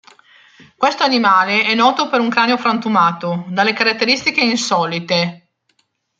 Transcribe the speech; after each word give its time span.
Questo 0.75 1.03
animale 1.03 1.61
è 1.63 1.75
noto 1.75 2.09
per 2.09 2.19
un 2.21 2.29
cranio 2.29 2.57
frantumato, 2.57 3.45
dalle 3.49 3.73
caratteristiche 3.73 4.41
insolite. 4.41 5.49